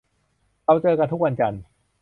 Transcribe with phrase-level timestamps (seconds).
[0.65, 1.61] เราเจอกันทุกวันจันทร์